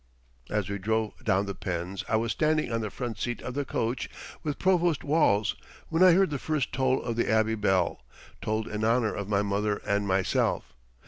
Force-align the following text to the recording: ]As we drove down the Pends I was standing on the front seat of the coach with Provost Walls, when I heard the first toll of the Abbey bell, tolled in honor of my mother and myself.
]As 0.49 0.67
we 0.67 0.79
drove 0.79 1.23
down 1.23 1.45
the 1.45 1.53
Pends 1.53 2.03
I 2.09 2.15
was 2.15 2.31
standing 2.31 2.71
on 2.71 2.81
the 2.81 2.89
front 2.89 3.19
seat 3.19 3.39
of 3.43 3.53
the 3.53 3.65
coach 3.65 4.09
with 4.41 4.57
Provost 4.57 5.03
Walls, 5.03 5.55
when 5.89 6.01
I 6.01 6.13
heard 6.13 6.31
the 6.31 6.39
first 6.39 6.73
toll 6.73 7.03
of 7.03 7.15
the 7.15 7.29
Abbey 7.29 7.53
bell, 7.53 8.03
tolled 8.41 8.67
in 8.67 8.83
honor 8.83 9.13
of 9.13 9.29
my 9.29 9.43
mother 9.43 9.77
and 9.85 10.07
myself. 10.07 10.73